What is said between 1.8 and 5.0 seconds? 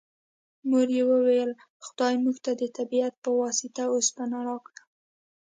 خدای موږ ته د طبیعت په واسطه اوسپنه راکړه